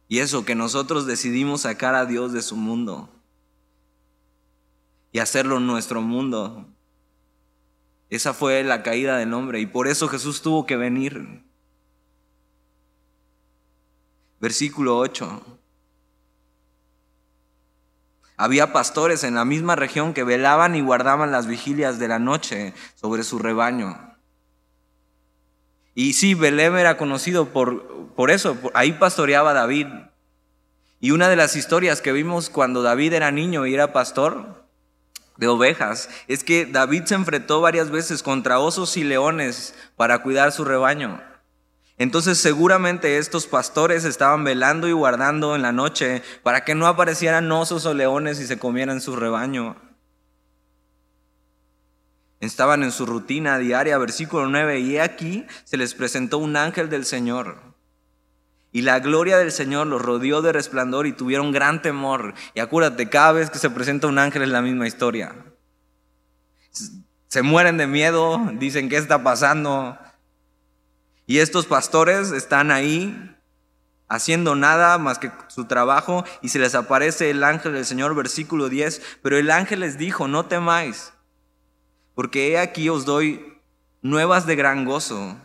[0.09, 3.09] Y eso que nosotros decidimos sacar a Dios de su mundo
[5.11, 6.69] y hacerlo nuestro mundo.
[8.11, 11.45] Esa fue la caída del hombre y por eso Jesús tuvo que venir.
[14.39, 15.57] Versículo 8.
[18.37, 22.75] Había pastores en la misma región que velaban y guardaban las vigilias de la noche
[22.95, 24.15] sobre su rebaño.
[25.95, 29.87] Y sí, Belém era conocido por, por eso, ahí pastoreaba David.
[31.01, 34.67] Y una de las historias que vimos cuando David era niño y era pastor
[35.37, 40.53] de ovejas es que David se enfrentó varias veces contra osos y leones para cuidar
[40.53, 41.23] su rebaño.
[41.99, 47.51] Entonces seguramente estos pastores estaban velando y guardando en la noche para que no aparecieran
[47.51, 49.77] osos o leones y se comieran su rebaño.
[52.41, 57.07] Estaban en su rutina diaria, versículo 9, y aquí se les presentó un ángel del
[57.07, 57.67] Señor.
[58.73, 62.35] Y la gloria del Señor los rodeó de resplandor y tuvieron gran temor.
[62.55, 65.35] Y acuérdate, cada vez que se presenta un ángel es la misma historia.
[67.29, 69.99] Se mueren de miedo, dicen, ¿qué está pasando?
[71.27, 73.37] Y estos pastores están ahí
[74.09, 78.69] haciendo nada más que su trabajo y se les aparece el ángel del Señor, versículo
[78.69, 79.03] 10.
[79.23, 81.13] Pero el ángel les dijo, no temáis
[82.17, 83.61] porque he aquí os doy
[84.01, 85.37] nuevas de gran gozo,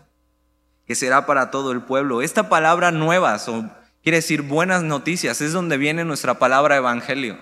[0.88, 2.22] que será para todo el pueblo.
[2.22, 3.70] Esta palabra nuevas, o
[4.02, 7.38] quiere decir buenas noticias, es donde viene nuestra palabra evangelio.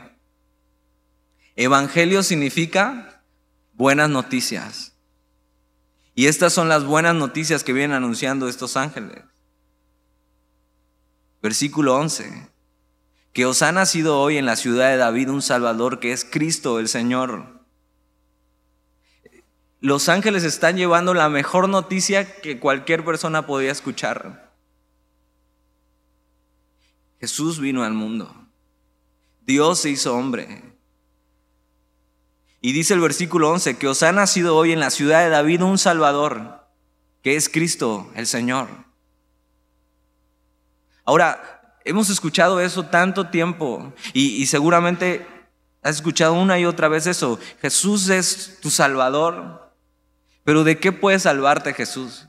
[1.55, 3.21] Evangelio significa
[3.73, 4.88] buenas noticias.
[6.19, 9.23] Y estas son las buenas noticias que vienen anunciando estos ángeles.
[11.41, 12.49] Versículo 11.
[13.31, 16.77] Que os ha nacido hoy en la ciudad de David un Salvador que es Cristo
[16.77, 17.63] el Señor.
[19.79, 24.53] Los ángeles están llevando la mejor noticia que cualquier persona podía escuchar.
[27.21, 28.35] Jesús vino al mundo.
[29.39, 30.78] Dios se hizo hombre.
[32.61, 35.61] Y dice el versículo 11 que os ha nacido hoy en la ciudad de David
[35.61, 36.67] un Salvador,
[37.21, 38.67] que es Cristo el Señor.
[41.05, 45.25] Ahora, hemos escuchado eso tanto tiempo y, y seguramente
[45.81, 47.39] has escuchado una y otra vez eso.
[47.61, 49.73] Jesús es tu Salvador.
[50.43, 52.27] Pero ¿de qué puede salvarte Jesús?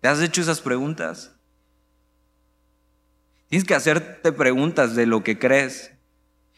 [0.00, 1.32] ¿Te has hecho esas preguntas?
[3.48, 5.92] Tienes que hacerte preguntas de lo que crees.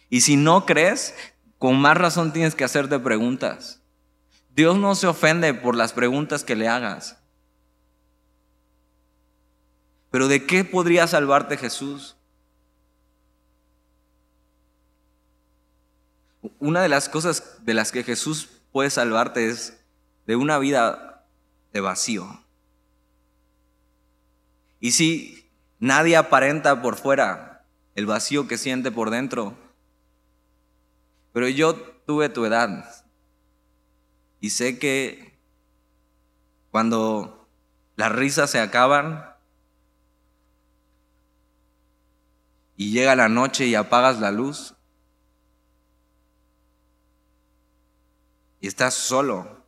[0.08, 1.14] Y si no crees,
[1.58, 3.80] con más razón tienes que hacerte preguntas.
[4.54, 7.18] Dios no se ofende por las preguntas que le hagas.
[10.10, 12.16] Pero ¿de qué podría salvarte Jesús?
[16.58, 19.78] Una de las cosas de las que Jesús puede salvarte es
[20.26, 21.26] de una vida
[21.72, 22.42] de vacío.
[24.80, 29.65] Y si nadie aparenta por fuera el vacío que siente por dentro,
[31.36, 31.74] pero yo
[32.06, 33.04] tuve tu edad
[34.40, 35.38] y sé que
[36.70, 37.46] cuando
[37.94, 39.34] las risas se acaban
[42.74, 44.76] y llega la noche y apagas la luz
[48.58, 49.62] y estás solo,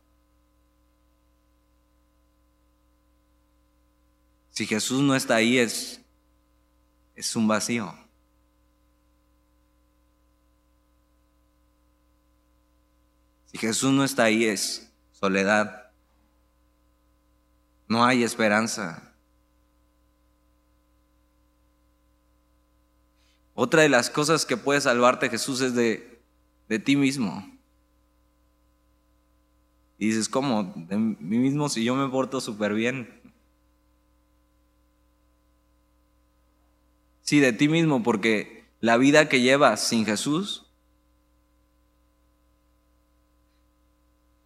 [4.49, 6.01] Si Jesús no está ahí es,
[7.13, 8.08] es un vacío.
[13.51, 15.91] Si Jesús no está ahí es soledad.
[17.87, 19.15] No hay esperanza.
[23.55, 26.21] Otra de las cosas que puede salvarte Jesús es de,
[26.69, 27.45] de ti mismo.
[29.97, 30.71] Y dices, ¿cómo?
[30.75, 33.19] De mí mismo si yo me porto súper bien.
[37.21, 40.68] Sí, de ti mismo, porque la vida que llevas sin Jesús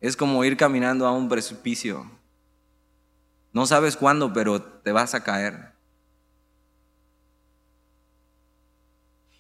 [0.04, 2.12] es como ir caminando a un precipicio.
[3.54, 5.72] No sabes cuándo, pero te vas a caer.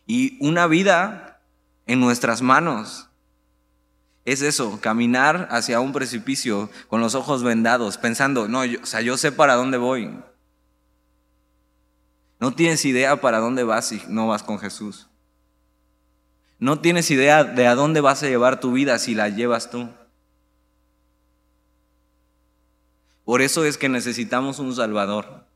[0.08, 1.42] Y una vida
[1.86, 3.10] en nuestras manos
[4.24, 9.18] es eso, caminar hacia un precipicio con los ojos vendados, pensando, no, o sea, yo
[9.18, 10.18] sé para dónde voy.
[12.40, 15.10] No tienes idea para dónde vas si no vas con Jesús.
[16.58, 19.90] No tienes idea de a dónde vas a llevar tu vida si la llevas tú.
[23.26, 25.48] Por eso es que necesitamos un Salvador.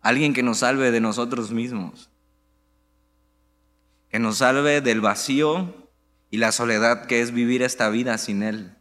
[0.00, 2.10] Alguien que nos salve de nosotros mismos.
[4.10, 5.72] Que nos salve del vacío
[6.30, 8.76] y la soledad que es vivir esta vida sin Él,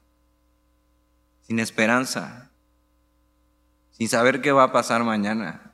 [1.41, 2.51] sin esperanza,
[3.91, 5.72] sin saber qué va a pasar mañana.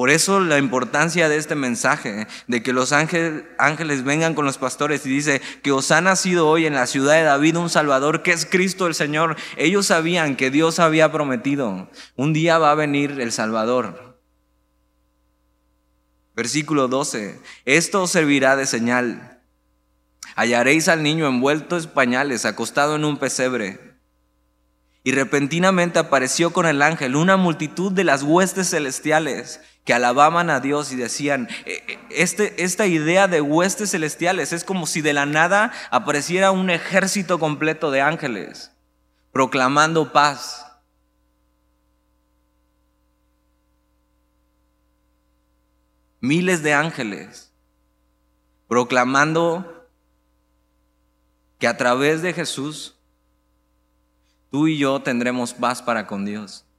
[0.00, 5.04] Por eso la importancia de este mensaje, de que los ángeles vengan con los pastores
[5.04, 8.32] y dice que os ha nacido hoy en la ciudad de David un Salvador que
[8.32, 9.36] es Cristo el Señor.
[9.58, 14.18] Ellos sabían que Dios había prometido, un día va a venir el Salvador.
[16.34, 17.38] Versículo 12.
[17.66, 19.42] Esto os servirá de señal.
[20.34, 23.98] Hallaréis al niño envuelto en pañales, acostado en un pesebre.
[25.04, 30.60] Y repentinamente apareció con el ángel una multitud de las huestes celestiales que alababan a
[30.60, 35.12] Dios y decían, e, e, este, esta idea de huestes celestiales es como si de
[35.12, 38.72] la nada apareciera un ejército completo de ángeles,
[39.32, 40.66] proclamando paz,
[46.20, 47.50] miles de ángeles
[48.70, 49.88] proclamando
[51.58, 53.00] que a través de Jesús
[54.48, 56.69] tú y yo tendremos paz para con Dios.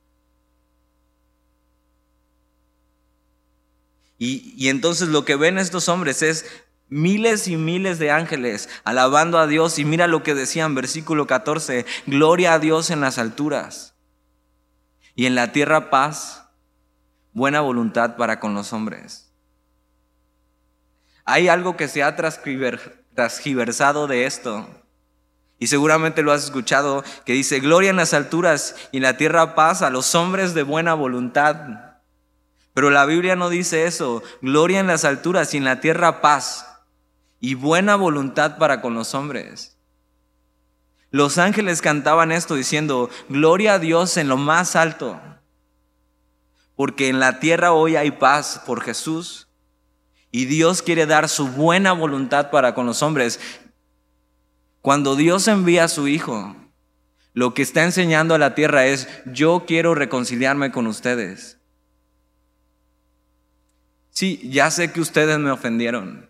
[4.17, 6.45] Y, entonces lo que ven estos hombres es
[6.89, 9.79] miles y miles de ángeles alabando a Dios.
[9.79, 13.95] Y mira lo que decían, versículo 14, gloria a Dios en las alturas
[15.15, 16.45] y en la tierra paz,
[17.33, 19.31] buena voluntad para con los hombres.
[21.25, 24.67] Hay algo que se ha transgiversado de esto.
[25.59, 29.53] Y seguramente lo has escuchado, que dice, gloria en las alturas y en la tierra
[29.53, 31.90] paz a los hombres de buena voluntad.
[32.73, 36.67] Pero la Biblia no dice eso, gloria en las alturas y en la tierra paz
[37.39, 39.77] y buena voluntad para con los hombres.
[41.09, 45.19] Los ángeles cantaban esto diciendo, gloria a Dios en lo más alto,
[46.75, 49.49] porque en la tierra hoy hay paz por Jesús
[50.31, 53.41] y Dios quiere dar su buena voluntad para con los hombres.
[54.81, 56.55] Cuando Dios envía a su Hijo,
[57.33, 61.60] lo que está enseñando a la tierra es, yo quiero reconciliarme con ustedes.
[64.11, 66.29] Sí, ya sé que ustedes me ofendieron.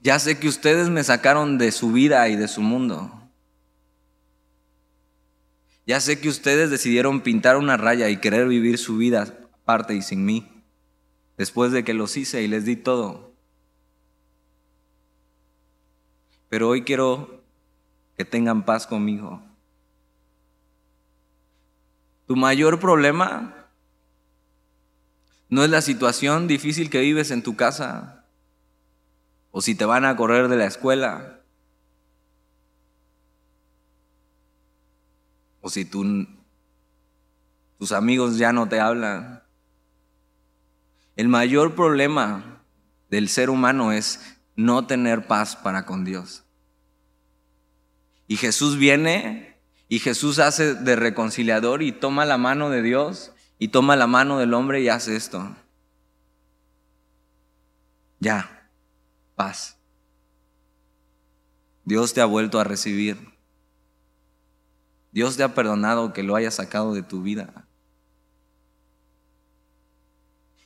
[0.00, 3.10] Ya sé que ustedes me sacaron de su vida y de su mundo.
[5.86, 10.02] Ya sé que ustedes decidieron pintar una raya y querer vivir su vida aparte y
[10.02, 10.50] sin mí
[11.36, 13.34] después de que los hice y les di todo.
[16.48, 17.42] Pero hoy quiero
[18.16, 19.42] que tengan paz conmigo.
[22.26, 23.63] Tu mayor problema
[25.48, 28.24] no es la situación difícil que vives en tu casa
[29.50, 31.40] o si te van a correr de la escuela
[35.60, 36.26] o si tus
[37.92, 39.44] amigos ya no te hablan
[41.16, 42.62] el mayor problema
[43.08, 46.44] del ser humano es no tener paz para con Dios.
[48.26, 53.68] Y Jesús viene y Jesús hace de reconciliador y toma la mano de Dios y
[53.68, 55.54] toma la mano del hombre y hace esto.
[58.20, 58.70] Ya,
[59.34, 59.78] paz.
[61.84, 63.34] Dios te ha vuelto a recibir.
[65.12, 67.68] Dios te ha perdonado que lo haya sacado de tu vida.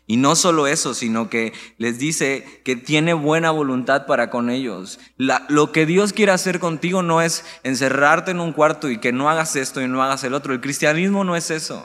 [0.07, 4.99] Y no solo eso, sino que les dice que tiene buena voluntad para con ellos.
[5.19, 9.29] lo que Dios quiere hacer contigo no es encerrarte en un cuarto y que no
[9.29, 10.55] hagas esto y no hagas el otro.
[10.55, 11.85] El cristianismo no es eso.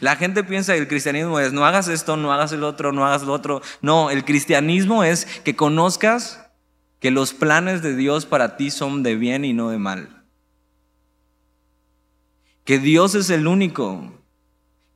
[0.00, 3.06] La gente piensa que el cristianismo es no hagas esto, no hagas el otro, no
[3.06, 3.62] hagas lo otro.
[3.82, 6.46] No, el cristianismo es que conozcas
[7.00, 10.24] que los planes de Dios para ti son de bien y no de mal.
[12.64, 14.12] Que Dios es el único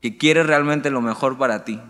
[0.00, 1.80] que quiere realmente lo mejor para ti.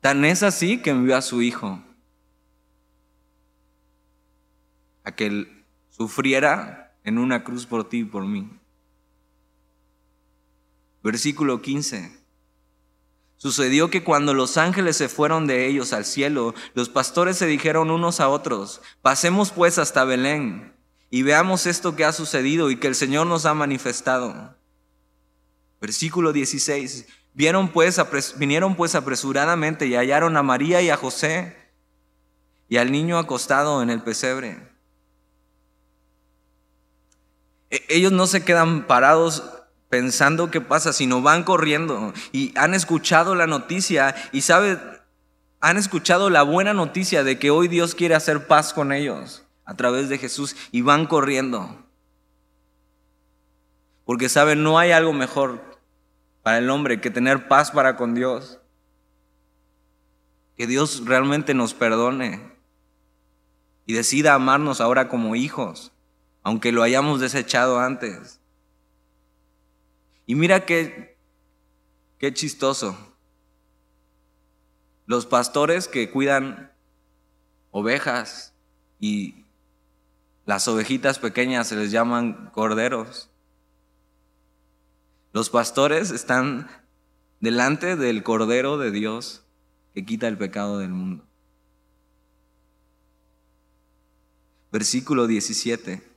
[0.00, 1.82] Tan es así que envió a su hijo
[5.04, 8.59] a que él sufriera en una cruz por ti y por mí.
[11.02, 12.20] Versículo 15.
[13.36, 17.90] Sucedió que cuando los ángeles se fueron de ellos al cielo, los pastores se dijeron
[17.90, 20.74] unos a otros, pasemos pues hasta Belén
[21.08, 24.56] y veamos esto que ha sucedido y que el Señor nos ha manifestado.
[25.80, 27.06] Versículo 16.
[27.32, 31.56] Vieron pues, vinieron pues apresuradamente y hallaron a María y a José
[32.68, 34.68] y al niño acostado en el pesebre.
[37.70, 39.42] E, ellos no se quedan parados
[39.90, 44.78] pensando qué pasa, sino van corriendo y han escuchado la noticia y sabe,
[45.60, 49.74] han escuchado la buena noticia de que hoy Dios quiere hacer paz con ellos a
[49.74, 51.76] través de Jesús y van corriendo.
[54.04, 55.78] Porque saben, no hay algo mejor
[56.42, 58.60] para el hombre que tener paz para con Dios.
[60.56, 62.50] Que Dios realmente nos perdone
[63.86, 65.92] y decida amarnos ahora como hijos,
[66.42, 68.39] aunque lo hayamos desechado antes.
[70.30, 71.18] Y mira qué,
[72.18, 72.96] qué chistoso.
[75.04, 76.70] Los pastores que cuidan
[77.72, 78.54] ovejas
[79.00, 79.44] y
[80.46, 83.28] las ovejitas pequeñas se les llaman corderos.
[85.32, 86.70] Los pastores están
[87.40, 89.44] delante del Cordero de Dios
[89.94, 91.26] que quita el pecado del mundo.
[94.70, 96.09] Versículo 17.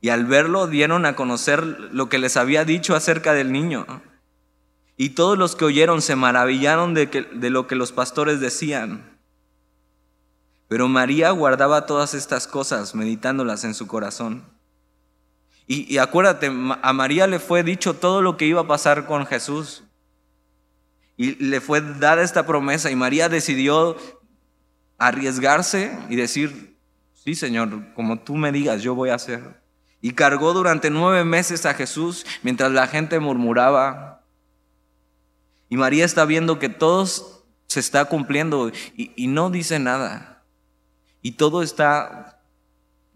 [0.00, 3.86] Y al verlo dieron a conocer lo que les había dicho acerca del niño.
[4.96, 9.18] Y todos los que oyeron se maravillaron de, de lo que los pastores decían.
[10.68, 14.44] Pero María guardaba todas estas cosas, meditándolas en su corazón.
[15.68, 19.82] Y, acuérdate, a María le fue dicho todo lo que iba a pasar con Jesús.
[21.16, 23.96] Y le fue dada esta promesa y María decidió
[24.96, 26.78] arriesgarse y decir,
[27.14, 29.60] sí Señor, como tú me digas, yo voy a hacer.
[30.06, 34.22] Y cargó durante nueve meses a Jesús mientras la gente murmuraba.
[35.68, 40.44] Y María está viendo que todo se está cumpliendo y, no dice nada.
[41.22, 42.40] Y todo está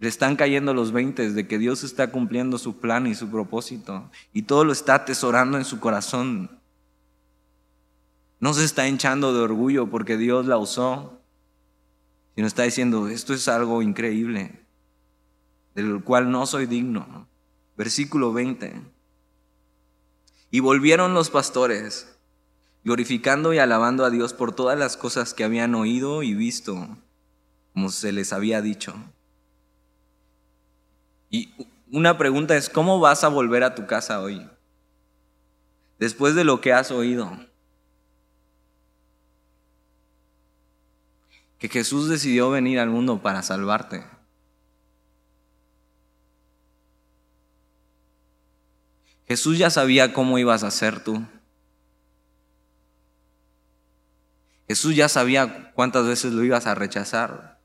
[0.00, 4.10] le están cayendo los veintes de que Dios está cumpliendo su plan y su propósito.
[4.32, 6.58] Y todo lo está atesorando en su corazón.
[8.40, 11.22] No se está hinchando de orgullo porque Dios la usó,
[12.34, 14.66] sino está diciendo, esto es algo increíble,
[15.82, 17.28] del cual no soy digno.
[17.76, 18.80] Versículo 20.
[20.50, 22.18] Y volvieron los pastores,
[22.84, 26.88] glorificando y alabando a Dios por todas las cosas que habían oído y visto,
[27.72, 28.94] como se les había dicho.
[31.30, 31.54] Y
[31.92, 34.48] una pregunta es, ¿cómo vas a volver a tu casa hoy?
[35.98, 37.30] Después de lo que has oído.
[41.58, 44.04] Que Jesús decidió venir al mundo para salvarte.
[49.30, 51.24] Jesús ya sabía cómo ibas a ser tú.
[54.66, 57.60] Jesús ya sabía cuántas veces lo ibas a rechazar.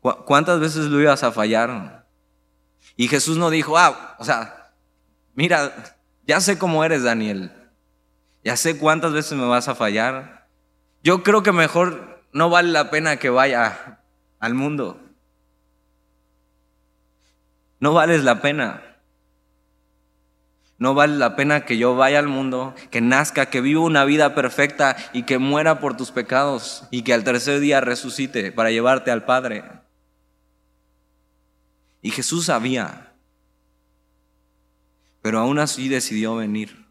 [0.00, 2.06] ¿Cuántas veces lo ibas a fallar?
[2.94, 4.72] Y Jesús no dijo, ah, o sea,
[5.34, 7.50] mira, ya sé cómo eres, Daniel.
[8.44, 10.46] Ya sé cuántas veces me vas a fallar.
[11.02, 13.98] Yo creo que mejor no vale la pena que vaya
[14.38, 15.00] al mundo.
[17.80, 18.93] No vales la pena.
[20.84, 24.34] No vale la pena que yo vaya al mundo, que nazca, que viva una vida
[24.34, 29.10] perfecta y que muera por tus pecados y que al tercer día resucite para llevarte
[29.10, 29.64] al Padre.
[32.02, 33.14] Y Jesús sabía,
[35.22, 36.84] pero aún así decidió venir.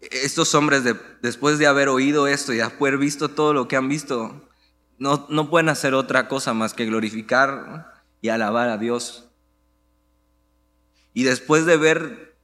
[0.00, 0.82] Estos hombres,
[1.22, 4.48] después de haber oído esto y haber visto todo lo que han visto,
[4.98, 9.23] no, no pueden hacer otra cosa más que glorificar y alabar a Dios.
[11.14, 12.36] Y después de ver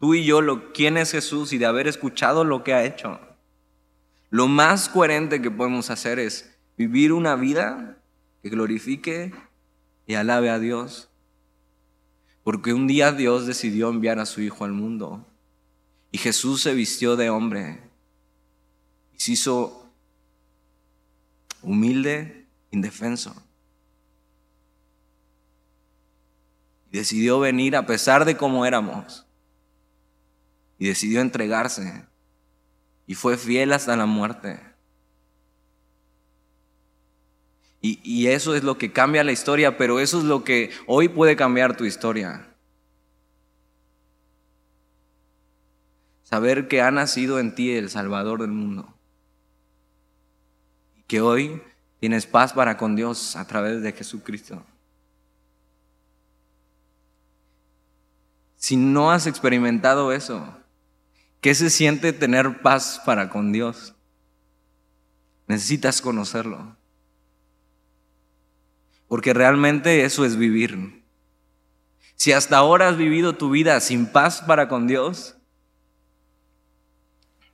[0.00, 3.20] tú y yo lo, quién es Jesús y de haber escuchado lo que ha hecho,
[4.30, 7.98] lo más coherente que podemos hacer es vivir una vida
[8.42, 9.34] que glorifique
[10.06, 11.10] y alabe a Dios.
[12.44, 15.26] Porque un día Dios decidió enviar a su Hijo al mundo.
[16.10, 17.82] Y Jesús se vistió de hombre.
[19.12, 19.92] Y se hizo
[21.62, 23.47] humilde, indefenso.
[26.90, 29.26] Y decidió venir a pesar de cómo éramos.
[30.78, 32.06] Y decidió entregarse.
[33.06, 34.60] Y fue fiel hasta la muerte.
[37.80, 41.36] Y, eso es lo que cambia la historia, pero eso es lo que hoy puede
[41.36, 42.56] cambiar tu historia.
[46.24, 48.94] Saber que ha nacido en ti el Salvador del mundo.
[50.96, 51.62] Y que hoy
[52.00, 54.66] tienes paz para con Dios a través de Jesucristo.
[58.58, 60.44] Si no has experimentado eso,
[61.40, 63.94] ¿qué se siente tener paz para con Dios?
[65.46, 66.76] Necesitas conocerlo.
[69.06, 71.04] Porque realmente eso es vivir.
[72.16, 75.36] Si hasta ahora has vivido tu vida sin paz para con Dios,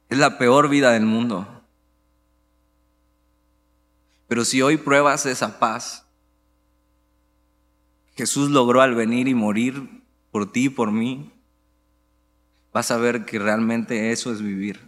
[0.08, 1.66] es la peor vida del mundo.
[4.26, 6.06] Pero si hoy pruebas esa paz,
[8.16, 10.03] Jesús logró al venir y morir
[10.34, 11.30] por ti y por mí,
[12.72, 14.80] vas a ver que realmente eso es vivir.